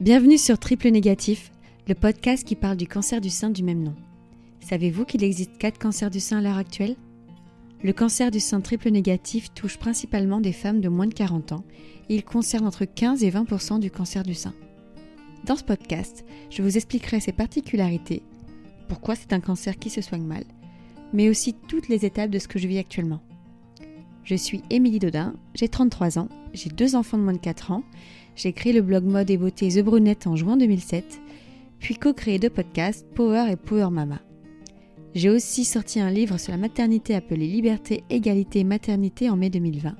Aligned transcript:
Bienvenue 0.00 0.38
sur 0.38 0.58
Triple 0.58 0.90
Négatif, 0.90 1.50
le 1.88 1.94
podcast 1.96 2.46
qui 2.46 2.54
parle 2.54 2.76
du 2.76 2.86
cancer 2.86 3.20
du 3.20 3.30
sein 3.30 3.50
du 3.50 3.64
même 3.64 3.82
nom. 3.82 3.96
Savez-vous 4.60 5.04
qu'il 5.04 5.24
existe 5.24 5.58
4 5.58 5.76
cancers 5.76 6.10
du 6.10 6.20
sein 6.20 6.38
à 6.38 6.40
l'heure 6.40 6.56
actuelle? 6.56 6.94
Le 7.82 7.92
cancer 7.92 8.30
du 8.30 8.38
sein 8.38 8.60
triple 8.60 8.90
négatif 8.90 9.52
touche 9.54 9.76
principalement 9.76 10.40
des 10.40 10.52
femmes 10.52 10.80
de 10.80 10.88
moins 10.88 11.08
de 11.08 11.14
40 11.14 11.50
ans 11.50 11.64
il 12.08 12.24
concerne 12.24 12.66
entre 12.66 12.84
15 12.84 13.24
et 13.24 13.30
20% 13.30 13.80
du 13.80 13.90
cancer 13.90 14.22
du 14.22 14.34
sein. 14.34 14.54
Dans 15.44 15.56
ce 15.56 15.64
podcast, 15.64 16.24
je 16.48 16.62
vous 16.62 16.76
expliquerai 16.76 17.18
ses 17.18 17.32
particularités, 17.32 18.22
pourquoi 18.88 19.16
c'est 19.16 19.32
un 19.32 19.40
cancer 19.40 19.78
qui 19.78 19.90
se 19.90 20.00
soigne 20.00 20.24
mal, 20.24 20.44
mais 21.12 21.28
aussi 21.28 21.54
toutes 21.54 21.88
les 21.88 22.04
étapes 22.06 22.30
de 22.30 22.38
ce 22.38 22.48
que 22.48 22.60
je 22.60 22.68
vis 22.68 22.78
actuellement. 22.78 23.20
Je 24.24 24.34
suis 24.34 24.62
Émilie 24.70 24.98
Dodin, 24.98 25.34
j'ai 25.54 25.68
33 25.68 26.18
ans, 26.18 26.28
j'ai 26.52 26.70
deux 26.70 26.94
enfants 26.94 27.18
de 27.18 27.22
moins 27.22 27.32
de 27.32 27.38
4 27.38 27.72
ans 27.72 27.82
j'ai 28.38 28.52
créé 28.52 28.72
le 28.72 28.82
blog 28.82 29.04
mode 29.04 29.30
et 29.30 29.36
beauté 29.36 29.68
The 29.68 29.82
Brunette 29.82 30.28
en 30.28 30.36
juin 30.36 30.56
2007, 30.56 31.20
puis 31.80 31.96
co-créé 31.96 32.38
deux 32.38 32.50
podcasts 32.50 33.04
Power 33.14 33.50
et 33.50 33.56
Power 33.56 33.90
Mama. 33.90 34.20
J'ai 35.12 35.28
aussi 35.28 35.64
sorti 35.64 35.98
un 35.98 36.10
livre 36.10 36.38
sur 36.38 36.52
la 36.52 36.58
maternité 36.58 37.16
appelé 37.16 37.48
Liberté, 37.48 38.04
Égalité, 38.10 38.62
Maternité 38.62 39.28
en 39.28 39.36
mai 39.36 39.50
2020. 39.50 39.96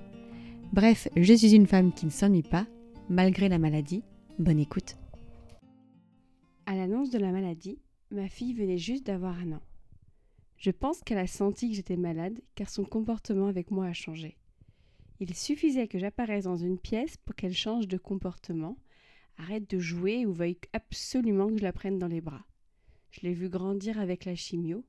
Bref, 0.73 1.09
je 1.17 1.35
suis 1.35 1.57
une 1.57 1.67
femme 1.67 1.93
qui 1.93 2.07
ne 2.07 2.13
s'ennuie 2.13 2.45
pas, 2.45 2.69
malgré 3.09 3.49
la 3.49 3.59
maladie. 3.59 4.05
Bonne 4.39 4.61
écoute. 4.61 4.97
À 6.67 6.77
l'annonce 6.77 7.11
de 7.11 7.19
la 7.19 7.33
maladie, 7.33 7.81
ma 8.13 8.29
fille 8.29 8.55
venait 8.55 8.79
juste 8.79 9.05
d'avoir 9.05 9.37
un 9.37 9.53
an. 9.53 9.63
Je 10.59 10.71
pense 10.71 11.01
qu'elle 11.01 11.19
a 11.19 11.27
senti 11.27 11.71
que 11.71 11.75
j'étais 11.75 11.97
malade 11.97 12.39
car 12.55 12.71
son 12.71 12.85
comportement 12.85 13.49
avec 13.49 13.73
moi 13.73 13.87
a 13.87 13.93
changé. 13.93 14.37
Il 15.21 15.35
suffisait 15.35 15.89
que 15.89 15.99
j'apparaisse 15.99 16.45
dans 16.45 16.57
une 16.57 16.79
pièce 16.79 17.17
pour 17.17 17.35
qu'elle 17.35 17.55
change 17.55 17.89
de 17.89 17.97
comportement, 17.97 18.77
arrête 19.37 19.69
de 19.69 19.79
jouer 19.79 20.27
ou 20.27 20.33
veuille 20.33 20.59
absolument 20.73 21.49
que 21.49 21.59
je 21.59 21.65
la 21.65 21.73
prenne 21.73 21.99
dans 21.99 22.07
les 22.07 22.21
bras. 22.21 22.47
Je 23.11 23.21
l'ai 23.23 23.33
vue 23.33 23.49
grandir 23.49 23.99
avec 23.99 24.25
la 24.25 24.37
chimio. 24.37 24.85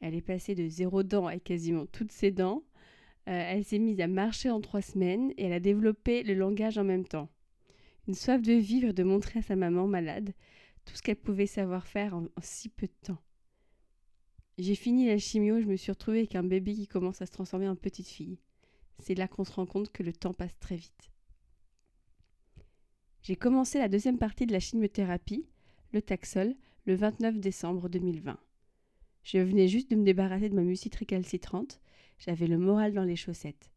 Elle 0.00 0.14
est 0.14 0.22
passée 0.22 0.54
de 0.54 0.68
zéro 0.68 1.02
dent 1.02 1.26
à 1.26 1.38
quasiment 1.38 1.86
toutes 1.86 2.12
ses 2.12 2.30
dents. 2.30 2.62
Euh, 3.28 3.32
elle 3.32 3.64
s'est 3.64 3.78
mise 3.78 4.00
à 4.00 4.06
marcher 4.06 4.50
en 4.50 4.60
trois 4.60 4.82
semaines 4.82 5.32
et 5.36 5.44
elle 5.44 5.52
a 5.52 5.60
développé 5.60 6.22
le 6.22 6.34
langage 6.34 6.78
en 6.78 6.84
même 6.84 7.06
temps. 7.06 7.30
Une 8.06 8.14
soif 8.14 8.42
de 8.42 8.52
vivre 8.52 8.92
de 8.92 9.02
montrer 9.02 9.38
à 9.38 9.42
sa 9.42 9.56
maman 9.56 9.86
malade 9.86 10.34
tout 10.84 10.94
ce 10.94 11.02
qu'elle 11.02 11.16
pouvait 11.16 11.46
savoir 11.46 11.86
faire 11.86 12.14
en, 12.14 12.24
en 12.24 12.42
si 12.42 12.68
peu 12.68 12.86
de 12.86 12.92
temps. 13.02 13.22
J'ai 14.58 14.74
fini 14.74 15.06
la 15.06 15.18
chimio, 15.18 15.60
je 15.60 15.66
me 15.66 15.76
suis 15.76 15.90
retrouvée 15.90 16.18
avec 16.18 16.36
un 16.36 16.44
bébé 16.44 16.74
qui 16.74 16.86
commence 16.86 17.22
à 17.22 17.26
se 17.26 17.32
transformer 17.32 17.66
en 17.66 17.74
petite 17.74 18.06
fille. 18.06 18.38
C'est 18.98 19.14
là 19.14 19.28
qu'on 19.28 19.44
se 19.44 19.52
rend 19.52 19.66
compte 19.66 19.92
que 19.92 20.02
le 20.02 20.12
temps 20.12 20.34
passe 20.34 20.58
très 20.58 20.76
vite. 20.76 21.10
J'ai 23.22 23.36
commencé 23.36 23.78
la 23.78 23.88
deuxième 23.88 24.18
partie 24.18 24.46
de 24.46 24.52
la 24.52 24.60
chimiothérapie, 24.60 25.46
le 25.92 26.02
Taxol, 26.02 26.54
le 26.84 26.94
29 26.94 27.38
décembre 27.38 27.88
2020. 27.88 28.38
Je 29.22 29.38
venais 29.38 29.68
juste 29.68 29.90
de 29.90 29.96
me 29.96 30.04
débarrasser 30.04 30.50
de 30.50 30.54
ma 30.54 30.62
mucite 30.62 30.94
récalcitrante, 30.94 31.80
j'avais 32.18 32.46
le 32.46 32.58
moral 32.58 32.92
dans 32.92 33.04
les 33.04 33.16
chaussettes. 33.16 33.70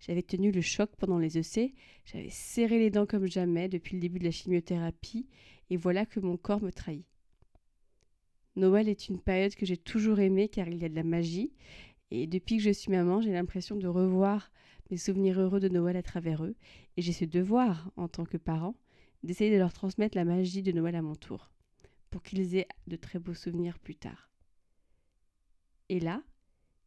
J'avais 0.00 0.22
tenu 0.22 0.50
le 0.50 0.60
choc 0.60 0.90
pendant 0.98 1.18
les 1.18 1.38
EC, 1.38 1.72
j'avais 2.04 2.30
serré 2.30 2.78
les 2.78 2.90
dents 2.90 3.06
comme 3.06 3.26
jamais 3.26 3.68
depuis 3.68 3.94
le 3.94 4.00
début 4.00 4.18
de 4.18 4.24
la 4.24 4.32
chimiothérapie, 4.32 5.28
et 5.70 5.76
voilà 5.76 6.04
que 6.04 6.18
mon 6.20 6.36
corps 6.36 6.60
me 6.60 6.72
trahit. 6.72 7.06
Noël 8.56 8.88
est 8.88 9.08
une 9.08 9.20
période 9.20 9.54
que 9.54 9.66
j'ai 9.66 9.76
toujours 9.76 10.20
aimée 10.20 10.48
car 10.48 10.68
il 10.68 10.78
y 10.78 10.84
a 10.84 10.88
de 10.88 10.94
la 10.94 11.02
magie, 11.02 11.52
et 12.10 12.26
depuis 12.26 12.58
que 12.58 12.62
je 12.62 12.70
suis 12.70 12.90
maman, 12.90 13.20
j'ai 13.20 13.32
l'impression 13.32 13.76
de 13.76 13.86
revoir 13.86 14.50
mes 14.90 14.96
souvenirs 14.96 15.40
heureux 15.40 15.60
de 15.60 15.68
Noël 15.68 15.96
à 15.96 16.02
travers 16.02 16.44
eux, 16.44 16.54
et 16.96 17.02
j'ai 17.02 17.12
ce 17.12 17.24
devoir, 17.24 17.90
en 17.96 18.08
tant 18.08 18.24
que 18.24 18.36
parent, 18.36 18.74
d'essayer 19.22 19.50
de 19.50 19.58
leur 19.58 19.72
transmettre 19.72 20.16
la 20.16 20.24
magie 20.24 20.62
de 20.62 20.72
Noël 20.72 20.94
à 20.94 21.02
mon 21.02 21.14
tour, 21.14 21.50
pour 22.10 22.22
qu'ils 22.22 22.56
aient 22.56 22.68
de 22.86 22.96
très 22.96 23.18
beaux 23.18 23.34
souvenirs 23.34 23.78
plus 23.78 23.96
tard. 23.96 24.30
Et 25.88 26.00
là, 26.00 26.22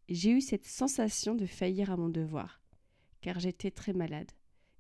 j'ai 0.10 0.32
eu 0.32 0.42
cette 0.42 0.66
sensation 0.66 1.36
de 1.36 1.46
faillir 1.46 1.92
à 1.92 1.98
mon 1.98 2.10
devoir, 2.10 2.62
car 3.22 3.40
j'étais 3.40 3.72
très 3.72 3.94
malade. 3.94 4.32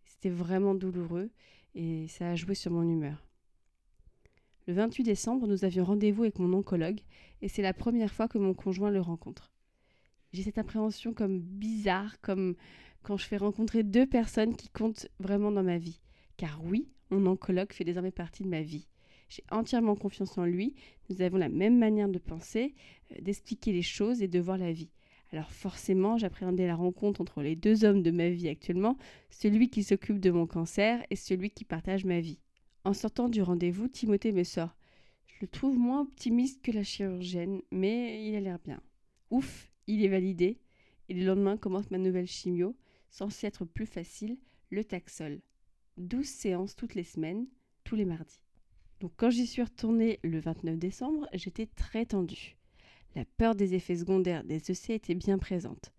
C'était 0.06 0.30
vraiment 0.30 0.76
douloureux, 0.76 1.30
et 1.76 2.08
ça 2.08 2.30
a 2.30 2.36
joué 2.36 2.56
sur 2.56 2.72
mon 2.72 2.88
humeur. 2.88 3.28
Le 4.68 4.74
28 4.74 5.04
décembre, 5.04 5.48
nous 5.48 5.66
avions 5.66 5.86
rendez-vous 5.86 6.24
avec 6.24 6.40
mon 6.40 6.54
oncologue, 6.54 7.02
et 7.42 7.50
c'est 7.50 7.62
la 7.62 7.74
première 7.74 8.14
fois 8.14 8.28
que 8.28 8.38
mon 8.38 8.54
conjoint 8.54 8.92
le 8.92 9.02
rencontre 9.02 9.52
j'ai 10.34 10.44
cette 10.44 10.58
appréhension 10.58 11.14
comme 11.14 11.40
bizarre, 11.40 12.20
comme 12.22 12.56
quand 13.04 13.18
je 13.18 13.26
fais 13.26 13.38
rencontrer 13.38 13.84
deux 13.84 14.06
personnes 14.06 14.56
qui 14.56 14.70
comptent 14.70 15.08
vraiment 15.20 15.52
dans 15.52 15.64
ma 15.64 15.78
vie. 15.78 16.02
Car 16.36 16.64
oui, 16.64 16.90
mon 17.10 17.26
oncologue 17.26 17.74
fait 17.74 17.84
désormais 17.86 18.12
partie 18.12 18.44
de 18.44 18.50
ma 18.50 18.62
vie. 18.62 18.88
J'ai 19.30 19.44
entièrement 19.52 19.96
confiance 19.96 20.38
en 20.38 20.46
lui, 20.46 20.76
nous 21.10 21.22
avons 21.22 21.38
la 21.38 21.50
même 21.50 21.78
manière 21.78 22.10
de 22.10 22.20
penser, 22.20 22.76
euh, 23.12 23.16
d'expliquer 23.22 23.74
les 23.74 23.82
choses 23.82 24.22
et 24.22 24.28
de 24.28 24.40
voir 24.40 24.58
la 24.58 24.72
vie. 24.72 24.92
Alors 25.32 25.52
forcément, 25.52 26.18
j'appréhendais 26.18 26.68
la 26.68 26.76
rencontre 26.76 27.20
entre 27.20 27.42
les 27.42 27.56
deux 27.56 27.84
hommes 27.84 28.04
de 28.04 28.12
ma 28.12 28.30
vie 28.30 28.48
actuellement, 28.48 28.98
celui 29.30 29.70
qui 29.70 29.84
s'occupe 29.84 30.20
de 30.20 30.32
mon 30.32 30.48
cancer 30.48 31.06
et 31.10 31.18
celui 31.18 31.50
qui 31.50 31.66
partage 31.66 32.06
ma 32.06 32.22
vie. 32.22 32.40
En 32.86 32.94
sortant 32.94 33.28
du 33.28 33.42
rendez-vous, 33.42 33.90
Timothée 33.90 34.32
me 34.32 34.44
sort. 34.44 34.78
Je 35.28 35.36
le 35.42 35.48
trouve 35.48 35.78
moins 35.78 36.02
optimiste 36.02 36.62
que 36.62 36.72
la 36.72 36.84
chirurgienne, 36.84 37.62
mais 37.72 38.26
il 38.26 38.36
a 38.36 38.40
l'air 38.40 38.60
bien. 38.60 38.82
Ouf, 39.30 39.70
il 39.88 40.04
est 40.04 40.10
validé 40.10 40.60
et 41.10 41.14
le 41.14 41.26
lendemain 41.26 41.58
commence 41.58 41.92
ma 41.92 41.98
nouvelle 41.98 42.28
chimio, 42.28 42.76
censée 43.10 43.48
être 43.48 43.66
plus 43.66 43.86
facile, 43.86 44.38
le 44.70 44.84
Taxol. 44.84 45.42
12 45.98 46.26
séances 46.26 46.76
toutes 46.76 46.96
les 46.96 47.04
semaines, 47.04 47.48
tous 47.84 47.96
les 47.96 48.06
mardis. 48.06 48.42
Donc 49.00 49.12
quand 49.16 49.30
j'y 49.30 49.48
suis 49.48 49.64
retournée 49.64 50.20
le 50.24 50.40
29 50.40 50.78
décembre, 50.78 51.28
j'étais 51.34 51.68
très 51.68 52.06
tendue. 52.06 52.58
La 53.16 53.26
peur 53.26 53.56
des 53.56 53.74
effets 53.74 53.98
secondaires 53.98 54.44
des 54.44 54.72
EC 54.72 54.92
était 54.92 55.16
bien 55.16 55.38
présente. 55.38 55.92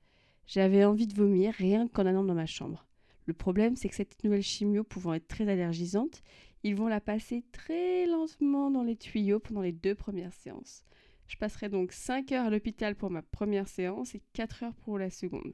J'avais 0.46 0.84
envie 0.84 1.06
de 1.06 1.14
vomir 1.14 1.52
rien 1.54 1.88
qu'en 1.88 2.06
allant 2.06 2.24
dans 2.24 2.34
ma 2.34 2.46
chambre. 2.46 2.86
Le 3.26 3.34
problème, 3.34 3.76
c'est 3.76 3.88
que 3.88 3.94
cette 3.94 4.24
nouvelle 4.24 4.42
chimio 4.42 4.84
pouvant 4.84 5.14
être 5.14 5.28
très 5.28 5.48
allergisante, 5.48 6.22
ils 6.62 6.74
vont 6.74 6.88
la 6.88 7.00
passer 7.00 7.44
très 7.52 8.06
lentement 8.06 8.70
dans 8.70 8.82
les 8.82 8.96
tuyaux 8.96 9.38
pendant 9.38 9.60
les 9.60 9.72
deux 9.72 9.94
premières 9.94 10.32
séances. 10.32 10.84
Je 11.28 11.36
passerai 11.36 11.68
donc 11.68 11.92
5 11.92 12.32
heures 12.32 12.46
à 12.46 12.50
l'hôpital 12.50 12.96
pour 12.96 13.10
ma 13.10 13.22
première 13.22 13.68
séance 13.68 14.14
et 14.14 14.22
4 14.32 14.64
heures 14.64 14.74
pour 14.74 14.98
la 14.98 15.10
seconde. 15.10 15.52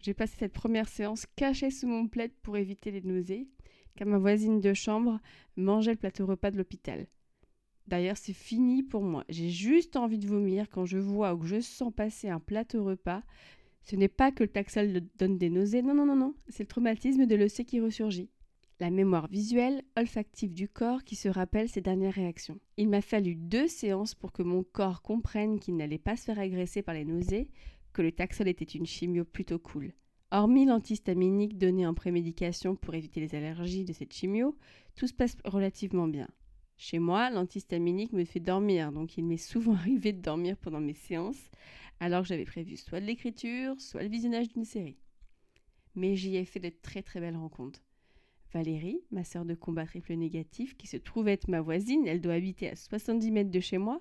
J'ai 0.00 0.12
passé 0.12 0.34
cette 0.38 0.52
première 0.52 0.88
séance 0.88 1.24
cachée 1.36 1.70
sous 1.70 1.86
mon 1.86 2.08
plaid 2.08 2.32
pour 2.42 2.56
éviter 2.56 2.90
les 2.90 3.00
nausées, 3.00 3.48
car 3.96 4.06
ma 4.08 4.18
voisine 4.18 4.60
de 4.60 4.74
chambre 4.74 5.20
mangeait 5.56 5.92
le 5.92 5.98
plateau 5.98 6.26
repas 6.26 6.50
de 6.50 6.58
l'hôpital. 6.58 7.06
D'ailleurs, 7.86 8.16
c'est 8.16 8.32
fini 8.32 8.82
pour 8.82 9.02
moi. 9.02 9.24
J'ai 9.28 9.50
juste 9.50 9.96
envie 9.96 10.18
de 10.18 10.26
vomir 10.26 10.68
quand 10.68 10.84
je 10.84 10.98
vois 10.98 11.34
ou 11.34 11.38
que 11.38 11.46
je 11.46 11.60
sens 11.60 11.92
passer 11.94 12.28
un 12.28 12.40
plateau 12.40 12.84
repas. 12.84 13.22
Ce 13.82 13.94
n'est 13.94 14.08
pas 14.08 14.32
que 14.32 14.42
le 14.42 14.48
taxol 14.48 15.02
donne 15.16 15.38
des 15.38 15.50
nausées, 15.50 15.82
non, 15.82 15.94
non, 15.94 16.06
non, 16.06 16.16
non, 16.16 16.34
c'est 16.48 16.64
le 16.64 16.68
traumatisme 16.68 17.26
de 17.26 17.34
l'EC 17.34 17.64
qui 17.64 17.80
ressurgit 17.80 18.30
la 18.80 18.90
mémoire 18.90 19.28
visuelle, 19.28 19.82
olfactive 19.96 20.52
du 20.52 20.68
corps 20.68 21.04
qui 21.04 21.16
se 21.16 21.28
rappelle 21.28 21.68
ses 21.68 21.80
dernières 21.80 22.14
réactions. 22.14 22.58
Il 22.76 22.88
m'a 22.88 23.00
fallu 23.00 23.34
deux 23.36 23.68
séances 23.68 24.14
pour 24.14 24.32
que 24.32 24.42
mon 24.42 24.64
corps 24.64 25.02
comprenne 25.02 25.60
qu'il 25.60 25.76
n'allait 25.76 25.98
pas 25.98 26.16
se 26.16 26.24
faire 26.24 26.38
agresser 26.38 26.82
par 26.82 26.94
les 26.94 27.04
nausées, 27.04 27.48
que 27.92 28.02
le 28.02 28.12
Taxol 28.12 28.48
était 28.48 28.64
une 28.64 28.86
chimio 28.86 29.24
plutôt 29.24 29.58
cool. 29.58 29.92
Hormis 30.32 30.66
l'antihistaminique 30.66 31.58
donné 31.58 31.86
en 31.86 31.94
prémédication 31.94 32.74
pour 32.74 32.94
éviter 32.94 33.20
les 33.20 33.36
allergies 33.36 33.84
de 33.84 33.92
cette 33.92 34.12
chimio, 34.12 34.56
tout 34.96 35.06
se 35.06 35.14
passe 35.14 35.36
relativement 35.44 36.08
bien. 36.08 36.28
Chez 36.76 36.98
moi, 36.98 37.30
l'antihistaminique 37.30 38.12
me 38.12 38.24
fait 38.24 38.40
dormir, 38.40 38.90
donc 38.90 39.16
il 39.16 39.24
m'est 39.24 39.36
souvent 39.36 39.74
arrivé 39.76 40.12
de 40.12 40.20
dormir 40.20 40.56
pendant 40.56 40.80
mes 40.80 40.94
séances, 40.94 41.50
alors 42.00 42.22
que 42.22 42.28
j'avais 42.28 42.44
prévu 42.44 42.76
soit 42.76 43.00
de 43.00 43.06
l'écriture, 43.06 43.80
soit 43.80 44.02
le 44.02 44.08
visionnage 44.08 44.48
d'une 44.48 44.64
série. 44.64 44.98
Mais 45.94 46.16
j'y 46.16 46.36
ai 46.36 46.44
fait 46.44 46.58
de 46.58 46.70
très 46.70 47.02
très 47.02 47.20
belles 47.20 47.36
rencontres. 47.36 47.80
Valérie, 48.54 49.00
ma 49.10 49.24
sœur 49.24 49.44
de 49.44 49.54
combat 49.54 49.84
triple 49.84 50.14
négatif, 50.14 50.76
qui 50.76 50.86
se 50.86 50.96
trouve 50.96 51.26
être 51.26 51.48
ma 51.48 51.60
voisine, 51.60 52.06
elle 52.06 52.20
doit 52.20 52.34
habiter 52.34 52.70
à 52.70 52.76
70 52.76 53.32
mètres 53.32 53.50
de 53.50 53.58
chez 53.58 53.78
moi. 53.78 54.00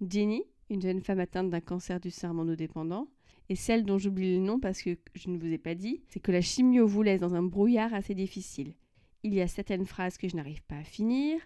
Jenny, 0.00 0.44
une 0.70 0.80
jeune 0.80 1.00
femme 1.00 1.18
atteinte 1.18 1.50
d'un 1.50 1.60
cancer 1.60 1.98
du 1.98 2.10
sein 2.10 2.32
dépendant. 2.54 3.08
Et 3.48 3.56
celle 3.56 3.84
dont 3.84 3.98
j'oublie 3.98 4.36
le 4.36 4.40
nom 4.40 4.60
parce 4.60 4.80
que 4.80 4.96
je 5.14 5.28
ne 5.28 5.36
vous 5.36 5.52
ai 5.52 5.58
pas 5.58 5.74
dit, 5.74 6.02
c'est 6.08 6.20
que 6.20 6.30
la 6.30 6.40
chimio 6.40 6.86
vous 6.86 7.02
laisse 7.02 7.20
dans 7.20 7.34
un 7.34 7.42
brouillard 7.42 7.92
assez 7.92 8.14
difficile. 8.14 8.74
Il 9.24 9.34
y 9.34 9.40
a 9.40 9.48
certaines 9.48 9.86
phrases 9.86 10.18
que 10.18 10.28
je 10.28 10.36
n'arrive 10.36 10.62
pas 10.62 10.76
à 10.76 10.84
finir, 10.84 11.40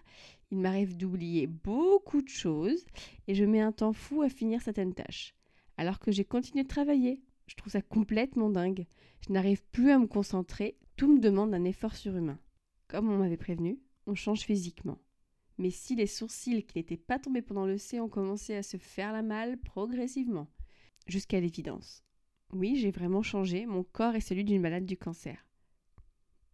il 0.51 0.59
m'arrive 0.59 0.97
d'oublier 0.97 1.47
beaucoup 1.47 2.21
de 2.21 2.29
choses, 2.29 2.85
et 3.27 3.33
je 3.33 3.43
mets 3.43 3.59
un 3.59 3.71
temps 3.71 3.91
fou 3.91 4.21
à 4.21 4.29
finir 4.29 4.61
certaines 4.61 4.93
tâches. 4.93 5.33
Alors 5.77 5.97
que 5.97 6.11
j'ai 6.11 6.25
continué 6.25 6.63
de 6.63 6.69
travailler. 6.69 7.21
Je 7.47 7.55
trouve 7.55 7.73
ça 7.73 7.81
complètement 7.81 8.49
dingue. 8.51 8.85
Je 9.27 9.33
n'arrive 9.33 9.63
plus 9.71 9.89
à 9.89 9.97
me 9.97 10.07
concentrer, 10.07 10.77
tout 10.95 11.13
me 11.13 11.19
demande 11.19 11.53
un 11.53 11.63
effort 11.63 11.95
surhumain. 11.95 12.39
Comme 12.87 13.09
on 13.09 13.17
m'avait 13.17 13.37
prévenu, 13.37 13.79
on 14.07 14.15
change 14.15 14.41
physiquement. 14.41 14.99
Mais 15.57 15.71
si 15.71 15.95
les 15.95 16.07
sourcils 16.07 16.65
qui 16.65 16.77
n'étaient 16.77 16.97
pas 16.97 17.19
tombés 17.19 17.41
pendant 17.41 17.65
le 17.65 17.77
C 17.77 17.99
ont 17.99 18.09
commencé 18.09 18.55
à 18.55 18.63
se 18.63 18.77
faire 18.77 19.13
la 19.13 19.21
malle 19.21 19.57
progressivement, 19.57 20.47
jusqu'à 21.07 21.39
l'évidence. 21.39 22.03
Oui, 22.51 22.75
j'ai 22.75 22.91
vraiment 22.91 23.23
changé, 23.23 23.65
mon 23.65 23.83
corps 23.83 24.15
est 24.15 24.21
celui 24.21 24.43
d'une 24.43 24.61
malade 24.61 24.85
du 24.85 24.97
cancer. 24.97 25.45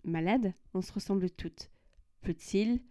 Malade, 0.04 0.54
on 0.74 0.82
se 0.82 0.94
ressemble 0.94 1.30
toutes. 1.30 1.70
plus 2.22 2.34
de 2.34 2.40
cils, 2.40 2.82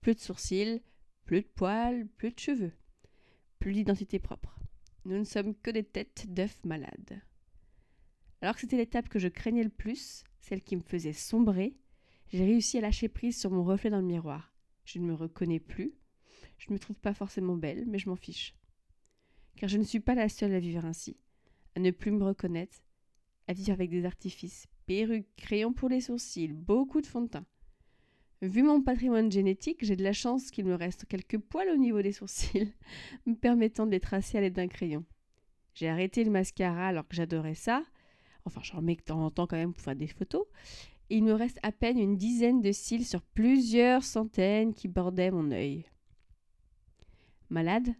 plus 0.00 0.14
de 0.14 0.20
sourcils, 0.20 0.82
plus 1.24 1.42
de 1.42 1.46
poils, 1.46 2.06
plus 2.16 2.32
de 2.32 2.38
cheveux, 2.38 2.72
plus 3.58 3.72
d'identité 3.72 4.18
propre. 4.18 4.58
Nous 5.04 5.18
ne 5.18 5.24
sommes 5.24 5.54
que 5.54 5.70
des 5.70 5.84
têtes 5.84 6.26
d'œufs 6.28 6.64
malades. 6.64 7.22
Alors 8.40 8.54
que 8.54 8.60
c'était 8.60 8.76
l'étape 8.76 9.08
que 9.08 9.18
je 9.18 9.28
craignais 9.28 9.62
le 9.62 9.70
plus, 9.70 10.24
celle 10.40 10.62
qui 10.62 10.76
me 10.76 10.82
faisait 10.82 11.12
sombrer, 11.12 11.76
j'ai 12.28 12.44
réussi 12.44 12.78
à 12.78 12.80
lâcher 12.80 13.08
prise 13.08 13.38
sur 13.38 13.50
mon 13.50 13.64
reflet 13.64 13.90
dans 13.90 14.00
le 14.00 14.06
miroir. 14.06 14.54
Je 14.84 14.98
ne 14.98 15.04
me 15.04 15.14
reconnais 15.14 15.60
plus. 15.60 15.92
Je 16.58 16.66
ne 16.68 16.74
me 16.74 16.78
trouve 16.78 16.98
pas 16.98 17.14
forcément 17.14 17.56
belle, 17.56 17.84
mais 17.86 17.98
je 17.98 18.08
m'en 18.08 18.16
fiche. 18.16 18.54
Car 19.56 19.68
je 19.68 19.78
ne 19.78 19.84
suis 19.84 20.00
pas 20.00 20.14
la 20.14 20.28
seule 20.28 20.54
à 20.54 20.60
vivre 20.60 20.84
ainsi, 20.84 21.16
à 21.76 21.80
ne 21.80 21.90
plus 21.90 22.10
me 22.10 22.24
reconnaître, 22.24 22.78
à 23.46 23.52
vivre 23.52 23.72
avec 23.72 23.90
des 23.90 24.04
artifices, 24.04 24.66
perruques, 24.86 25.34
crayons 25.36 25.72
pour 25.72 25.88
les 25.88 26.00
sourcils, 26.00 26.52
beaucoup 26.52 27.00
de 27.00 27.06
fond 27.06 27.22
de 27.22 27.28
teint. 27.28 27.46
Vu 28.42 28.62
mon 28.62 28.80
patrimoine 28.80 29.30
génétique, 29.30 29.84
j'ai 29.84 29.96
de 29.96 30.02
la 30.02 30.14
chance 30.14 30.50
qu'il 30.50 30.64
me 30.64 30.74
reste 30.74 31.04
quelques 31.06 31.38
poils 31.38 31.68
au 31.68 31.76
niveau 31.76 32.00
des 32.00 32.12
sourcils, 32.12 32.72
me 33.26 33.34
permettant 33.34 33.86
de 33.86 33.90
les 33.90 34.00
tracer 34.00 34.38
à 34.38 34.40
l'aide 34.40 34.54
d'un 34.54 34.68
crayon. 34.68 35.04
J'ai 35.74 35.88
arrêté 35.88 36.24
le 36.24 36.30
mascara 36.30 36.88
alors 36.88 37.06
que 37.06 37.16
j'adorais 37.16 37.54
ça. 37.54 37.84
Enfin, 38.44 38.60
j'en 38.62 38.82
mets 38.82 38.96
de 38.96 39.02
temps 39.02 39.24
en 39.24 39.30
temps 39.30 39.46
quand 39.46 39.56
même 39.56 39.72
pour 39.72 39.82
faire 39.82 39.96
des 39.96 40.06
photos. 40.06 40.44
Et 41.10 41.16
il 41.16 41.24
me 41.24 41.32
reste 41.32 41.58
à 41.62 41.72
peine 41.72 41.98
une 41.98 42.16
dizaine 42.16 42.60
de 42.60 42.72
cils 42.72 43.06
sur 43.06 43.22
plusieurs 43.22 44.04
centaines 44.04 44.74
qui 44.74 44.88
bordaient 44.88 45.30
mon 45.30 45.50
œil. 45.50 45.84
Malade, 47.48 47.94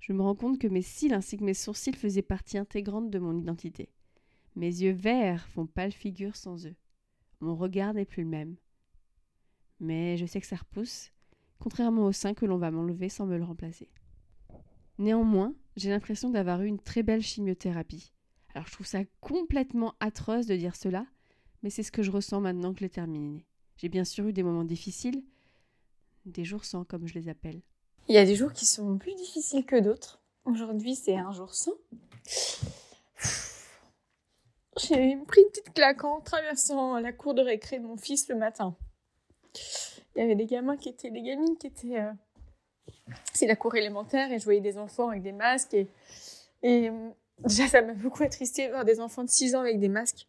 je 0.00 0.12
me 0.12 0.22
rends 0.22 0.34
compte 0.34 0.58
que 0.58 0.66
mes 0.66 0.82
cils 0.82 1.14
ainsi 1.14 1.36
que 1.36 1.44
mes 1.44 1.54
sourcils 1.54 1.94
faisaient 1.94 2.22
partie 2.22 2.58
intégrante 2.58 3.10
de 3.10 3.18
mon 3.18 3.38
identité. 3.38 3.88
Mes 4.56 4.82
yeux 4.82 4.92
verts 4.92 5.46
font 5.48 5.66
pâle 5.66 5.92
figure 5.92 6.34
sans 6.34 6.66
eux. 6.66 6.76
Mon 7.40 7.54
regard 7.54 7.94
n'est 7.94 8.04
plus 8.04 8.22
le 8.22 8.28
même 8.28 8.56
mais 9.80 10.16
je 10.16 10.26
sais 10.26 10.40
que 10.40 10.46
ça 10.46 10.56
repousse, 10.56 11.12
contrairement 11.58 12.04
au 12.06 12.12
sein 12.12 12.34
que 12.34 12.46
l'on 12.46 12.58
va 12.58 12.70
m'enlever 12.70 13.08
sans 13.08 13.26
me 13.26 13.36
le 13.36 13.44
remplacer. 13.44 13.88
Néanmoins, 14.98 15.54
j'ai 15.76 15.90
l'impression 15.90 16.30
d'avoir 16.30 16.62
eu 16.62 16.66
une 16.66 16.80
très 16.80 17.02
belle 17.02 17.22
chimiothérapie. 17.22 18.12
Alors 18.56 18.66
je 18.66 18.72
trouve 18.72 18.86
ça 18.86 19.00
complètement 19.20 19.92
atroce 20.00 20.46
de 20.46 20.56
dire 20.56 20.74
cela, 20.74 21.04
mais 21.62 21.68
c'est 21.68 21.82
ce 21.82 21.92
que 21.92 22.02
je 22.02 22.10
ressens 22.10 22.40
maintenant 22.40 22.72
que 22.72 22.80
l'ai 22.80 22.88
terminé. 22.88 23.44
J'ai 23.76 23.90
bien 23.90 24.04
sûr 24.04 24.26
eu 24.26 24.32
des 24.32 24.42
moments 24.42 24.64
difficiles, 24.64 25.22
des 26.24 26.42
jours 26.42 26.64
sans 26.64 26.82
comme 26.84 27.06
je 27.06 27.12
les 27.12 27.28
appelle. 27.28 27.60
Il 28.08 28.14
y 28.14 28.18
a 28.18 28.24
des 28.24 28.34
jours 28.34 28.54
qui 28.54 28.64
sont 28.64 28.96
plus 28.96 29.14
difficiles 29.14 29.66
que 29.66 29.78
d'autres. 29.78 30.22
Aujourd'hui, 30.46 30.94
c'est 30.94 31.16
un 31.16 31.32
jour 31.32 31.54
sans. 31.54 31.74
J'ai 34.78 35.16
pris 35.26 35.42
une 35.42 35.48
petite 35.50 35.74
claque 35.74 36.04
en 36.04 36.22
traversant 36.22 36.98
la 36.98 37.12
cour 37.12 37.34
de 37.34 37.42
récré 37.42 37.78
de 37.78 37.84
mon 37.84 37.98
fils 37.98 38.26
le 38.30 38.36
matin 38.36 38.74
il 40.16 40.20
y 40.20 40.22
avait 40.22 40.34
des 40.34 40.46
gamins 40.46 40.76
qui 40.76 40.88
étaient, 40.88 41.10
des 41.10 41.22
gamines 41.22 41.56
qui 41.58 41.66
étaient. 41.66 42.00
Euh, 42.00 42.12
c'est 43.32 43.46
la 43.46 43.56
cour 43.56 43.74
élémentaire 43.76 44.32
et 44.32 44.38
je 44.38 44.44
voyais 44.44 44.60
des 44.60 44.78
enfants 44.78 45.10
avec 45.10 45.22
des 45.22 45.32
masques 45.32 45.74
et, 45.74 45.88
et 46.62 46.90
déjà 47.38 47.68
ça 47.68 47.82
m'a 47.82 47.94
beaucoup 47.94 48.22
attristé 48.22 48.66
de 48.66 48.72
voir 48.72 48.84
des 48.84 49.00
enfants 49.00 49.24
de 49.24 49.30
6 49.30 49.54
ans 49.54 49.60
avec 49.60 49.78
des 49.78 49.88
masques. 49.88 50.26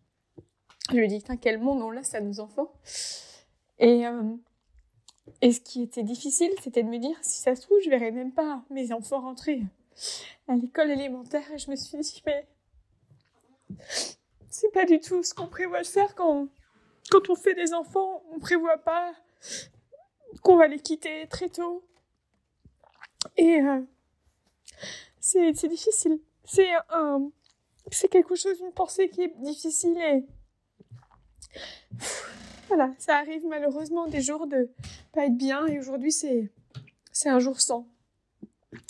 Je 0.89 0.95
lui 0.95 1.07
dis, 1.07 1.24
quel 1.42 1.59
monde 1.59 1.81
on 1.81 1.92
laisse 1.92 2.13
à 2.13 2.21
nos 2.21 2.39
enfants. 2.39 2.71
Et, 3.80 4.07
euh, 4.07 4.24
et 5.42 5.51
ce 5.51 5.59
qui 5.59 5.83
était 5.83 6.04
difficile, 6.04 6.51
c'était 6.62 6.83
de 6.83 6.88
me 6.88 6.98
dire, 6.98 7.18
si 7.21 7.42
ça 7.42 7.56
se 7.56 7.62
trouve, 7.62 7.80
je 7.83 7.89
verrais 7.89 8.12
même 8.12 8.31
pas 8.31 8.63
mes 8.69 8.94
enfants 8.94 9.21
rentrer 9.21 9.62
à 10.48 10.56
l'école 10.56 10.92
élémentaire. 10.92 11.44
Et 11.51 11.57
je 11.57 11.69
me 11.69 11.75
suis 11.75 11.98
dit, 11.98 12.24
mais 12.25 12.48
c'est 14.50 14.71
pas 14.71 14.86
du 14.86 15.00
tout 15.00 15.24
ce 15.24 15.33
qu'on 15.33 15.48
prévoit 15.48 15.81
de 15.81 15.88
faire 15.88 16.15
quand, 16.15 16.48
quand 17.12 17.30
on 17.30 17.36
fait 17.36 17.53
des 17.53 17.74
enfants, 17.74 18.24
on 18.31 18.39
prévoit 18.39 18.77
pas 18.77 19.13
qu'on 20.42 20.56
va 20.56 20.68
les 20.68 20.80
quitter 20.80 21.27
très 21.27 21.50
tôt. 21.50 21.83
Et 23.36 23.60
euh, 23.62 23.81
c'est 25.19 25.51
difficile. 25.68 26.19
C'est 26.47 28.07
quelque 28.09 28.35
chose, 28.35 28.59
une 28.59 28.71
pensée 28.71 29.09
qui 29.09 29.21
est 29.21 29.33
difficile 29.39 29.97
et 29.97 30.25
voilà, 32.67 32.91
ça 32.97 33.17
arrive 33.17 33.45
malheureusement 33.45 34.07
des 34.07 34.21
jours 34.21 34.47
de 34.47 34.69
pas 35.13 35.25
être 35.25 35.38
bien 35.38 35.65
et 35.67 35.79
aujourd'hui 35.79 36.11
c'est 36.11 36.51
c'est 37.11 37.29
un 37.29 37.39
jour 37.39 37.61
sans. 37.61 37.88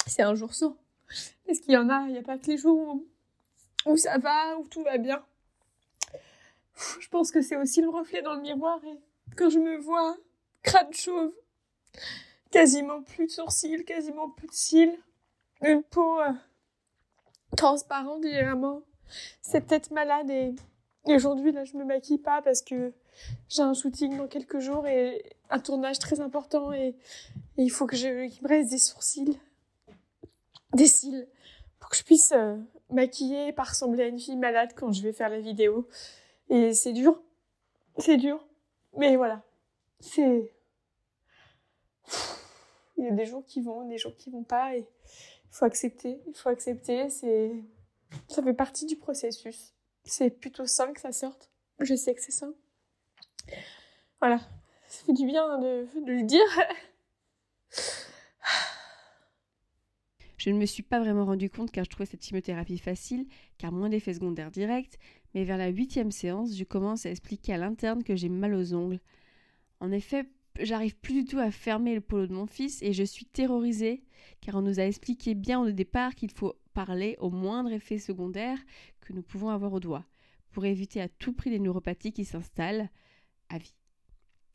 C'est 0.08 0.24
un 0.24 0.36
jour 0.36 0.54
sans. 0.54 0.78
Parce 1.46 1.60
qu'il 1.60 1.74
y 1.74 1.78
en 1.78 1.90
a, 1.90 2.06
il 2.08 2.14
n'y 2.14 2.18
a 2.18 2.24
pas 2.24 2.38
que 2.38 2.48
les 2.48 2.58
jours 2.58 3.02
où 3.86 3.98
ça 3.98 4.18
va, 4.18 4.58
où 4.58 4.68
tout 4.68 4.84
va 4.84 4.98
bien 4.98 5.24
je 7.00 7.08
pense 7.10 7.32
que 7.32 7.42
c'est 7.42 7.56
aussi 7.56 7.82
le 7.82 7.90
reflet 7.90 8.22
dans 8.22 8.36
le 8.36 8.42
miroir 8.42 8.80
et 8.86 9.00
quand 9.36 9.50
je 9.50 9.60
me 9.60 9.78
vois 9.78 10.16
crâne 10.64 10.94
chauve, 10.94 11.34
quasiment 12.52 13.02
plus 13.02 13.28
de 13.28 13.32
sourcils, 13.32 13.84
quasiment 13.86 14.30
plus 14.30 14.48
de 14.48 14.54
cils, 14.54 15.00
une 15.62 15.84
peau 15.84 16.20
euh, 16.20 16.32
transparente 17.56 18.24
légèrement, 18.24 18.82
c'est 19.42 19.62
peut-être 19.62 19.92
malade 19.92 20.30
et, 20.30 20.56
aujourd'hui 21.06 21.54
là 21.54 21.64
je 21.64 21.78
me 21.78 21.86
maquille 21.86 22.18
pas 22.18 22.42
parce 22.42 22.62
que 22.62 22.92
j'ai 23.48 23.62
un 23.62 23.74
shooting 23.74 24.18
dans 24.18 24.28
quelques 24.28 24.60
jours 24.60 24.86
et 24.88 25.24
un 25.50 25.60
tournage 25.60 26.00
très 26.00 26.20
important 26.20 26.74
et, 26.74 26.96
il 27.58 27.70
faut 27.70 27.88
que 27.88 27.96
je 27.96 28.28
qu'il 28.28 28.44
me 28.44 28.50
reste 28.50 28.70
des 28.70 28.78
sourcils, 28.78 29.40
des 30.74 30.88
cils 30.88 31.28
pour 31.80 31.90
que 31.90 31.98
je 31.98 32.04
puisse 32.04 32.32
euh, 32.34 32.56
maquiller 32.90 33.48
et 33.48 33.54
pas 33.54 33.64
ressembler 33.64 34.04
à 34.04 34.08
une 34.08 34.20
fille 34.20 34.36
malade 34.36 34.72
quand 34.76 34.92
je 34.92 35.02
vais 35.02 35.14
faire 35.14 35.30
la 35.30 35.40
vidéo. 35.40 35.88
Et 36.50 36.74
c'est 36.74 36.94
dur. 36.94 37.22
C'est 37.98 38.18
dur. 38.18 38.46
Mais 38.96 39.16
voilà. 39.16 39.42
C'est. 40.00 40.54
Il 42.98 43.06
y 43.06 43.08
a 43.08 43.12
des 43.12 43.26
jours 43.26 43.44
qui 43.46 43.62
vont, 43.62 43.88
des 43.88 43.98
jours 43.98 44.16
qui 44.18 44.30
vont 44.30 44.44
pas. 44.44 44.76
Et 44.76 44.88
faut 45.58 45.66
accepter. 45.66 46.20
Il 46.28 46.34
faut 46.34 46.50
accepter. 46.50 47.10
C'est. 47.10 47.52
Ça 48.28 48.42
fait 48.44 48.54
partie 48.54 48.86
du 48.86 48.96
processus. 48.96 49.74
C'est 50.06 50.30
plutôt 50.30 50.66
sain 50.66 50.94
que 50.94 51.02
ça 51.02 51.12
sorte. 51.12 51.52
Je 51.80 51.96
sais 51.96 52.16
que 52.16 52.22
c'est 52.22 52.32
ça. 52.32 52.48
Voilà. 54.22 54.40
Ça 54.88 55.06
fait 55.06 55.14
du 55.14 55.26
bien 55.26 55.60
de, 55.60 55.86
de 56.06 56.12
le 56.14 56.24
dire. 56.24 56.40
Je 60.38 60.52
ne 60.52 60.60
me 60.60 60.66
suis 60.68 60.84
pas 60.84 61.00
vraiment 61.00 61.26
rendu 61.26 61.50
compte 61.50 61.72
car 61.72 61.84
je 61.84 61.90
trouvais 61.90 62.06
cette 62.06 62.24
chimiothérapie 62.24 62.78
facile, 62.78 63.26
car 63.58 63.72
moins 63.72 63.90
d'effets 63.90 64.14
secondaires 64.14 64.52
directs, 64.52 65.00
mais 65.34 65.44
vers 65.44 65.58
la 65.58 65.68
huitième 65.68 66.12
séance, 66.12 66.56
je 66.56 66.64
commence 66.64 67.08
à 67.08 67.10
expliquer 67.10 67.54
à 67.54 67.58
l'interne 67.58 68.04
que 68.04 68.16
j'ai 68.16 68.30
mal 68.30 68.54
aux 68.54 68.74
ongles. 68.76 69.00
En 69.80 69.92
effet, 69.92 70.30
j'arrive 70.62 70.96
plus 70.98 71.14
du 71.14 71.26
tout 71.26 71.40
à 71.40 71.52
fermer 71.52 71.96
le 71.96 72.02
polo 72.02 72.28
de 72.28 72.34
mon 72.34 72.48
fils 72.48 72.82
et 72.82 72.94
je 72.94 73.04
suis 73.04 73.26
terrorisée, 73.26 74.04
car 74.42 74.56
on 74.56 74.62
nous 74.62 74.80
a 74.80 74.84
expliqué 74.84 75.36
bien 75.36 75.60
au 75.60 75.72
départ 75.72 76.16
qu'il 76.16 76.32
faut 76.32 76.56
parler 76.74 77.16
au 77.20 77.30
moindre 77.30 77.72
effet 77.72 77.98
secondaire 77.98 78.60
que 79.02 79.14
nous 79.14 79.24
pouvons 79.24 79.50
avoir 79.50 79.74
au 79.74 79.80
doigt, 79.80 80.06
pour 80.52 80.66
éviter 80.66 81.02
à 81.02 81.10
tout 81.10 81.34
prix 81.34 81.50
les 81.50 81.60
neuropathies 81.60 82.14
qui 82.14 82.26
s'installent 82.26 82.90
à 83.50 83.58
vie. 83.58 83.74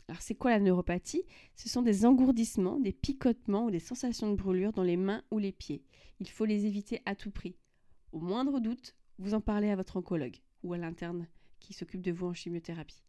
Alors 0.08 0.20
c'est 0.20 0.34
quoi 0.34 0.50
la 0.50 0.60
neuropathie? 0.60 1.24
Ce 1.54 1.68
sont 1.68 1.82
des 1.82 2.04
engourdissements, 2.04 2.78
des 2.78 2.92
picotements 2.92 3.66
ou 3.66 3.70
des 3.70 3.78
sensations 3.78 4.30
de 4.30 4.36
brûlure 4.36 4.72
dans 4.72 4.82
les 4.82 4.96
mains 4.96 5.22
ou 5.30 5.38
les 5.38 5.52
pieds. 5.52 5.84
Il 6.20 6.28
faut 6.28 6.44
les 6.44 6.66
éviter 6.66 7.00
à 7.06 7.14
tout 7.14 7.30
prix. 7.30 7.56
Au 8.12 8.20
moindre 8.20 8.60
doute, 8.60 8.94
vous 9.18 9.34
en 9.34 9.40
parlez 9.40 9.70
à 9.70 9.76
votre 9.76 9.96
oncologue 9.96 10.36
ou 10.62 10.74
à 10.74 10.78
l'interne 10.78 11.28
qui 11.60 11.72
s'occupe 11.72 12.02
de 12.02 12.12
vous 12.12 12.26
en 12.26 12.34
chimiothérapie. 12.34 13.02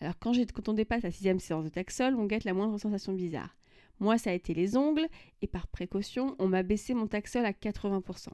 Alors 0.00 0.18
quand, 0.18 0.32
quand 0.52 0.68
on 0.68 0.74
dépasse 0.74 1.02
la 1.02 1.10
sixième 1.10 1.40
séance 1.40 1.64
de 1.64 1.70
Taxol, 1.70 2.14
on 2.16 2.26
guette 2.26 2.44
la 2.44 2.54
moindre 2.54 2.78
sensation 2.78 3.12
bizarre. 3.12 3.56
Moi, 3.98 4.18
ça 4.18 4.30
a 4.30 4.34
été 4.34 4.52
les 4.52 4.76
ongles, 4.76 5.08
et 5.40 5.46
par 5.46 5.66
précaution, 5.68 6.36
on 6.38 6.48
m'a 6.48 6.62
baissé 6.62 6.92
mon 6.92 7.06
Taxol 7.06 7.46
à 7.46 7.52
80%. 7.52 8.28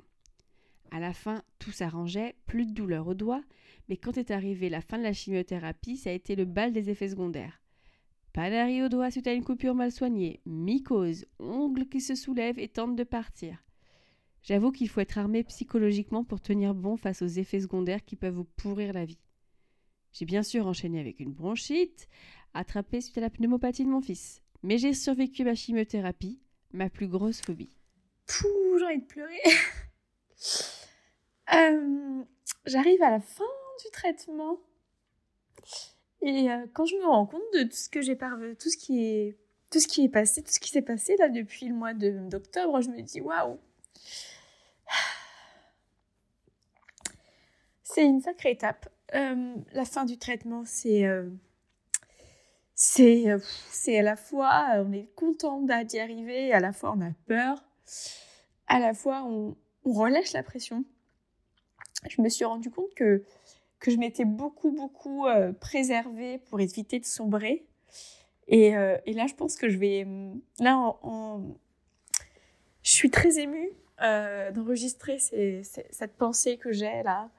À 0.91 1.01
la 1.01 1.13
fin, 1.13 1.43
tout 1.59 1.71
s'arrangeait, 1.71 2.35
plus 2.47 2.67
de 2.67 2.73
douleur 2.73 3.07
au 3.07 3.15
doigt, 3.15 3.43
mais 3.89 3.97
quand 3.97 4.19
est 4.19 4.31
arrivée 4.31 4.69
la 4.69 4.81
fin 4.81 4.99
de 4.99 5.03
la 5.03 5.13
chimiothérapie, 5.13 5.97
ça 5.97 6.11
a 6.11 6.13
été 6.13 6.37
le 6.37 6.45
bal 6.45 6.73
des 6.73 6.91
effets 6.91 7.09
secondaires. 7.09 7.63
Panarie 8.33 8.83
au 8.83 8.89
doigt 8.89 9.11
suite 9.11 9.27
à 9.27 9.33
une 9.33 9.45
coupure 9.45 9.75
mal 9.75 9.93
soignée, 9.93 10.41
mycose, 10.47 11.27
ongles 11.39 11.89
qui 11.89 12.01
se 12.01 12.15
soulèvent 12.15 12.59
et 12.59 12.69
tentent 12.69 12.97
de 12.97 13.05
partir. 13.05 13.63
J'avoue 14.43 14.73
qu'il 14.73 14.89
faut 14.89 15.01
être 15.01 15.19
armé 15.19 15.45
psychologiquement 15.45 16.25
pour 16.25 16.41
tenir 16.41 16.75
bon 16.75 16.97
face 16.97 17.23
aux 17.23 17.27
effets 17.27 17.61
secondaires 17.61 18.05
qui 18.05 18.17
peuvent 18.17 18.35
vous 18.35 18.45
pourrir 18.45 18.93
la 18.93 19.05
vie. 19.05 19.21
J'ai 20.13 20.25
bien 20.25 20.43
sûr 20.43 20.67
enchaîné 20.67 20.99
avec 21.01 21.21
une 21.21 21.33
bronchite, 21.33 22.09
attrapée 22.55 23.01
suite 23.01 23.19
à 23.19 23.23
la 23.23 23.31
pneumopathie 23.31 23.85
de 23.85 23.91
mon 23.91 24.01
fils. 24.01 24.43
Mais 24.63 24.79
j'ai 24.79 24.95
survécu 24.95 25.43
à 25.43 25.47
ma 25.47 25.55
chimiothérapie, 25.55 26.41
ma 26.73 26.91
plus 26.91 27.09
grosse 27.09 27.41
phobie. 27.41 27.75
Pouh, 28.27 28.79
j'ai 28.79 28.85
envie 28.85 29.01
de 29.01 29.07
pleurer. 29.07 29.41
Euh, 31.53 32.23
j'arrive 32.65 33.03
à 33.03 33.11
la 33.11 33.21
fin 33.21 33.45
du 33.85 33.91
traitement. 33.91 34.59
Et 36.23 36.51
euh, 36.51 36.67
quand 36.73 36.87
je 36.87 36.97
me 36.97 37.05
rends 37.05 37.27
compte 37.27 37.43
de 37.53 37.65
tout 37.65 37.77
ce 37.77 37.91
que 37.91 38.01
j'ai 38.01 38.17
parvenu, 38.17 38.57
tout 38.57 38.71
ce 38.71 38.79
qui 38.79 39.05
est 39.05 39.37
tout 39.71 39.81
ce 39.81 39.89
qui 39.89 40.05
est 40.05 40.09
passé, 40.09 40.43
tout 40.43 40.53
ce 40.53 40.61
qui 40.61 40.71
s'est 40.71 40.83
passé 40.83 41.17
là 41.19 41.29
depuis 41.29 41.67
le 41.67 41.75
mois 41.75 41.95
d'octobre, 41.95 42.81
je 42.81 42.91
me 42.91 43.03
dis 43.03 43.21
waouh. 43.21 43.59
C'est 47.83 48.05
une 48.05 48.21
sacrée 48.21 48.53
étape. 48.53 48.89
Euh, 49.15 49.55
la 49.73 49.85
fin 49.85 50.05
du 50.05 50.19
traitement, 50.19 50.65
c'est 50.65 51.05
c'est 52.75 53.27
c'est 53.71 53.99
à 53.99 54.03
la 54.03 54.17
fois 54.17 54.67
on 54.79 54.93
est 54.93 55.11
content 55.15 55.61
d'y 55.61 55.99
arriver, 55.99 56.53
à 56.53 56.61
la 56.61 56.73
fois 56.73 56.95
on 56.97 57.01
a 57.01 57.11
peur, 57.27 57.63
à 58.67 58.79
la 58.81 58.95
fois 58.95 59.23
on, 59.25 59.57
on 59.85 59.93
relâche 59.93 60.33
la 60.33 60.43
pression. 60.43 60.85
Je 62.09 62.21
me 62.23 62.29
suis 62.29 62.45
rendu 62.45 62.71
compte 62.71 62.95
que 62.95 63.23
que 63.79 63.91
je 63.91 63.99
m'étais 63.99 64.25
beaucoup 64.25 64.71
beaucoup 64.71 65.27
préservée 65.61 66.39
pour 66.39 66.61
éviter 66.61 66.99
de 66.99 67.05
sombrer. 67.05 67.67
Et, 68.49 68.73
et, 69.07 69.13
là, 69.13 69.27
je 69.29 69.35
pense 69.35 69.57
que 69.57 69.69
je 69.69 69.79
vais 69.79 70.07
là 70.59 70.97
je 72.83 72.91
suis 72.91 73.11
très 73.11 73.39
émue 73.39 73.71
d'enregistrer 74.01 75.19
cette 75.19 76.17
pensée 76.17 76.57
que 76.57 76.73
j'ai 76.73 77.03
là 77.03 77.31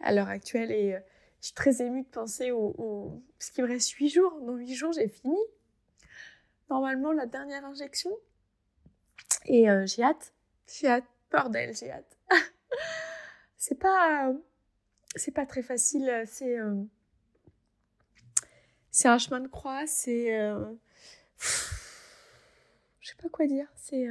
à 0.00 0.12
l'heure 0.12 0.28
actuelle 0.28 0.70
et 0.70 0.96
je 1.42 1.48
suis 1.48 1.54
très 1.54 1.82
émue 1.82 2.02
de 2.02 2.08
penser 2.08 2.52
au, 2.52 2.72
au... 2.78 3.22
Parce 3.36 3.50
qu'il 3.50 3.64
me 3.64 3.68
reste 3.68 3.90
huit 3.90 4.08
jours. 4.10 4.40
Dans 4.42 4.54
huit 4.54 4.76
jours, 4.76 4.92
j'ai 4.92 5.08
fini. 5.08 5.36
Normalement, 6.70 7.10
la 7.10 7.26
dernière 7.26 7.64
injection. 7.64 8.12
Et 9.46 9.68
euh, 9.68 9.84
j'ai 9.84 10.04
hâte. 10.04 10.32
J'ai 10.68 10.86
hâte. 10.86 11.04
Bordel, 11.32 11.74
j'ai 11.74 11.90
hâte. 11.90 12.16
c'est 13.56 13.74
pas... 13.74 14.32
C'est 15.16 15.32
pas 15.32 15.44
très 15.44 15.62
facile. 15.62 16.22
C'est... 16.26 16.56
Euh... 16.56 16.80
C'est 18.92 19.08
un 19.08 19.18
chemin 19.18 19.40
de 19.40 19.48
croix. 19.48 19.84
C'est... 19.88 20.38
Euh... 20.38 20.72
Je 23.00 23.08
sais 23.08 23.16
pas 23.20 23.28
quoi 23.30 23.48
dire. 23.48 23.66
C'est... 23.74 24.06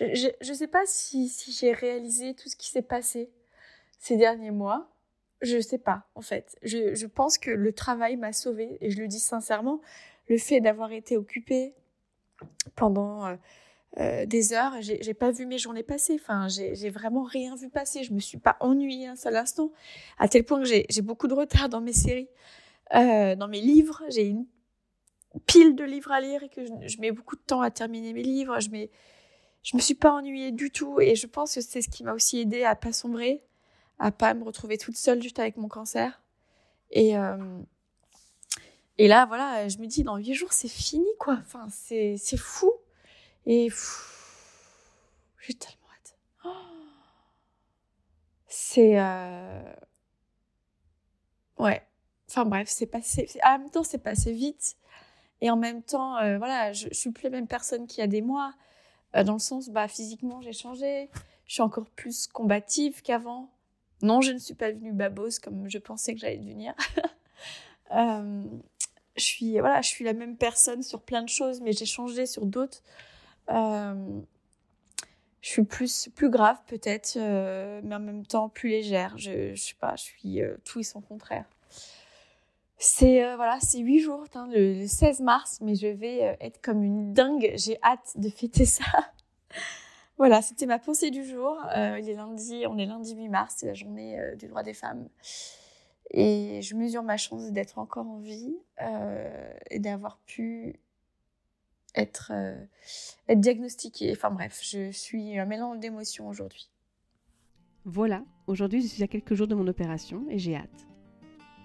Je, 0.00 0.14
je, 0.14 0.28
je 0.40 0.52
sais 0.54 0.68
pas 0.68 0.86
si, 0.86 1.28
si 1.28 1.52
j'ai 1.52 1.74
réalisé 1.74 2.34
tout 2.34 2.48
ce 2.48 2.56
qui 2.56 2.70
s'est 2.70 2.80
passé 2.80 3.30
ces 3.98 4.16
derniers 4.16 4.50
mois 4.50 4.93
je 5.44 5.60
sais 5.60 5.78
pas, 5.78 6.04
en 6.14 6.20
fait. 6.20 6.56
Je, 6.62 7.06
pense 7.06 7.38
que 7.38 7.50
le 7.50 7.72
travail 7.72 8.16
m'a 8.16 8.32
sauvée, 8.32 8.78
et 8.80 8.90
je 8.90 9.00
le 9.00 9.08
dis 9.08 9.20
sincèrement. 9.20 9.80
Le 10.28 10.38
fait 10.38 10.60
d'avoir 10.60 10.92
été 10.92 11.16
occupée 11.16 11.74
pendant 12.76 13.26
euh, 13.26 13.36
euh 13.98 14.26
des 14.26 14.52
heures, 14.52 14.74
j'ai 14.80 15.14
pas 15.14 15.30
vu 15.30 15.46
mes 15.46 15.58
journées 15.58 15.82
passer. 15.82 16.18
Enfin, 16.20 16.48
j'ai 16.48 16.90
vraiment 16.90 17.24
rien 17.24 17.56
vu 17.56 17.68
passer. 17.68 18.04
Je 18.04 18.12
me 18.12 18.20
suis 18.20 18.38
pas 18.38 18.56
ennuyée 18.60 19.06
un 19.06 19.16
seul 19.16 19.36
instant, 19.36 19.70
à 20.18 20.28
tel 20.28 20.44
point 20.44 20.62
que 20.62 20.66
j'ai 20.66 21.02
beaucoup 21.02 21.28
de 21.28 21.34
retard 21.34 21.68
dans 21.68 21.80
mes 21.80 21.92
séries, 21.92 22.28
euh, 22.94 23.36
dans 23.36 23.48
mes 23.48 23.60
livres. 23.60 24.02
J'ai 24.08 24.26
une 24.26 24.46
pile 25.46 25.74
de 25.74 25.84
livres 25.84 26.12
à 26.12 26.20
lire 26.20 26.42
et 26.42 26.48
que 26.48 26.64
je, 26.64 27.00
mets 27.00 27.12
beaucoup 27.12 27.36
de 27.36 27.42
temps 27.42 27.60
à 27.60 27.70
terminer 27.70 28.12
mes 28.12 28.22
livres. 28.22 28.60
Je 28.60 28.70
mets, 28.70 28.90
je 29.62 29.76
me 29.76 29.82
suis 29.82 29.94
pas 29.94 30.12
ennuyée 30.12 30.52
du 30.52 30.70
tout, 30.70 31.00
et 31.00 31.14
je 31.14 31.26
pense 31.26 31.54
que 31.54 31.60
c'est 31.60 31.82
ce 31.82 31.88
qui 31.88 32.04
m'a 32.04 32.14
aussi 32.14 32.40
aidé 32.40 32.64
à 32.64 32.74
pas 32.76 32.92
sombrer 32.92 33.42
à 33.98 34.10
pas 34.10 34.34
me 34.34 34.44
retrouver 34.44 34.78
toute 34.78 34.96
seule 34.96 35.22
juste 35.22 35.38
avec 35.38 35.56
mon 35.56 35.68
cancer. 35.68 36.22
Et, 36.90 37.16
euh, 37.16 37.58
et 38.98 39.08
là, 39.08 39.26
voilà, 39.26 39.68
je 39.68 39.78
me 39.78 39.86
dis, 39.86 40.04
dans 40.04 40.16
huit 40.16 40.34
jours, 40.34 40.52
c'est 40.52 40.68
fini, 40.68 41.08
quoi. 41.18 41.38
Enfin, 41.40 41.66
c'est, 41.70 42.18
fou. 42.36 42.72
Et 43.46 43.68
j'ai 45.40 45.54
tellement 45.54 45.88
hâte. 45.92 46.16
Oh 46.44 46.50
c'est... 48.46 48.98
Euh... 48.98 49.74
Ouais. 51.58 51.82
Enfin 52.28 52.44
bref, 52.44 52.68
c'est 52.68 52.86
passé... 52.86 53.28
En 53.44 53.58
même 53.58 53.70
temps, 53.70 53.84
c'est 53.84 53.98
passé 53.98 54.32
vite. 54.32 54.76
Et 55.40 55.50
en 55.50 55.56
même 55.56 55.82
temps, 55.82 56.16
euh, 56.18 56.38
voilà, 56.38 56.72
je, 56.72 56.88
je 56.88 56.94
suis 56.94 57.10
plus 57.10 57.24
la 57.24 57.30
même 57.30 57.46
personne 57.46 57.86
qu'il 57.86 58.00
y 58.00 58.04
a 58.04 58.06
des 58.06 58.22
mois. 58.22 58.54
Dans 59.12 59.34
le 59.34 59.38
sens, 59.38 59.68
bah, 59.68 59.86
physiquement, 59.86 60.40
j'ai 60.40 60.52
changé. 60.52 61.08
Je 61.46 61.54
suis 61.54 61.62
encore 61.62 61.88
plus 61.90 62.26
combative 62.26 63.02
qu'avant. 63.02 63.53
Non, 64.04 64.20
je 64.20 64.32
ne 64.32 64.38
suis 64.38 64.54
pas 64.54 64.70
devenue 64.70 64.92
babose 64.92 65.38
comme 65.38 65.68
je 65.68 65.78
pensais 65.78 66.14
que 66.14 66.20
j'allais 66.20 66.38
devenir. 66.38 66.74
euh, 67.94 68.44
je 69.16 69.22
suis 69.22 69.58
voilà, 69.58 69.80
je 69.80 69.88
suis 69.88 70.04
la 70.04 70.12
même 70.12 70.36
personne 70.36 70.82
sur 70.82 71.02
plein 71.02 71.22
de 71.22 71.28
choses, 71.28 71.60
mais 71.60 71.72
j'ai 71.72 71.86
changé 71.86 72.26
sur 72.26 72.46
d'autres. 72.46 72.82
Euh, 73.50 74.20
je 75.40 75.48
suis 75.50 75.64
plus 75.64 76.08
plus 76.14 76.30
grave 76.30 76.58
peut-être, 76.66 77.16
euh, 77.16 77.80
mais 77.84 77.94
en 77.94 78.00
même 78.00 78.26
temps 78.26 78.48
plus 78.48 78.68
légère. 78.70 79.16
Je, 79.16 79.54
je 79.54 79.62
sais 79.62 79.74
pas, 79.78 79.96
je 79.96 80.02
suis 80.02 80.40
tout 80.64 80.80
et 80.80 80.84
son 80.84 81.00
contraire. 81.00 81.46
C'est 82.78 83.24
euh, 83.24 83.36
voilà, 83.36 83.58
c'est 83.60 83.78
huit 83.78 84.00
jours, 84.00 84.24
hein, 84.34 84.48
le, 84.52 84.74
le, 84.74 84.86
16 84.86 85.20
mars, 85.20 85.58
mais 85.62 85.74
je 85.74 85.86
vais 85.86 86.36
être 86.40 86.60
comme 86.60 86.82
une 86.82 87.14
dingue. 87.14 87.52
J'ai 87.56 87.78
hâte 87.82 88.12
de 88.16 88.28
fêter 88.28 88.64
ça. 88.66 88.84
Voilà, 90.16 90.42
c'était 90.42 90.66
ma 90.66 90.78
pensée 90.78 91.10
du 91.10 91.24
jour. 91.24 91.58
Euh, 91.76 91.98
il 91.98 92.08
est 92.08 92.14
lundi, 92.14 92.64
on 92.68 92.78
est 92.78 92.86
lundi 92.86 93.14
8 93.14 93.28
mars, 93.28 93.56
c'est 93.58 93.66
la 93.66 93.74
journée 93.74 94.18
euh, 94.18 94.36
du 94.36 94.46
droit 94.46 94.62
des 94.62 94.74
femmes. 94.74 95.08
Et 96.10 96.62
je 96.62 96.76
mesure 96.76 97.02
ma 97.02 97.16
chance 97.16 97.50
d'être 97.50 97.78
encore 97.78 98.06
en 98.06 98.18
vie 98.18 98.56
euh, 98.80 99.52
et 99.70 99.80
d'avoir 99.80 100.18
pu 100.26 100.78
être, 101.96 102.32
diagnostiquée. 103.28 104.12
Enfin 104.12 104.30
bref, 104.30 104.60
je 104.62 104.92
suis 104.92 105.38
un 105.38 105.46
mélange 105.46 105.78
d'émotions 105.80 106.28
aujourd'hui. 106.28 106.70
Voilà, 107.84 108.24
aujourd'hui 108.46 108.82
je 108.82 108.86
suis 108.86 109.02
à 109.02 109.08
quelques 109.08 109.34
jours 109.34 109.48
de 109.48 109.54
mon 109.54 109.66
opération 109.66 110.24
et 110.30 110.38
j'ai 110.38 110.56
hâte. 110.56 110.86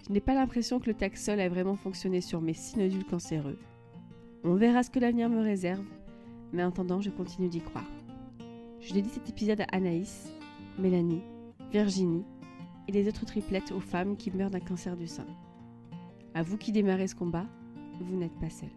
Je 0.08 0.14
n'ai 0.14 0.22
pas 0.22 0.34
l'impression 0.34 0.80
que 0.80 0.88
le 0.88 0.96
Taxol 0.96 1.40
a 1.40 1.50
vraiment 1.50 1.76
fonctionné 1.76 2.20
sur 2.20 2.42
mes 2.42 2.54
six 2.54 2.78
nodules 2.78 3.06
cancéreux. 3.06 3.60
On 4.44 4.56
verra 4.56 4.84
ce 4.84 4.90
que 4.90 5.00
l'avenir 5.00 5.30
me 5.30 5.42
réserve, 5.42 5.86
mais 6.52 6.64
en 6.64 6.70
attendant, 6.70 7.02
je 7.02 7.10
continue 7.10 7.50
d'y 7.50 7.62
croire. 7.62 7.99
Je 8.82 8.94
dédie 8.94 9.10
cet 9.10 9.30
épisode 9.30 9.62
à 9.62 9.66
Anaïs, 9.72 10.32
Mélanie, 10.78 11.22
Virginie 11.72 12.24
et 12.88 12.92
les 12.94 13.08
autres 13.10 13.26
triplettes 13.26 13.72
aux 13.72 13.82
femmes 13.82 14.16
qui 14.16 14.32
meurent 14.32 14.50
d'un 14.50 14.62
cancer 14.62 14.96
du 14.96 15.06
sein. 15.06 15.26
À 16.34 16.44
vous 16.44 16.58
qui 16.58 16.72
démarrez 16.72 17.08
ce 17.08 17.16
combat, 17.16 17.46
vous 18.00 18.16
n'êtes 18.16 18.40
pas 18.40 18.50
seul. 18.50 18.70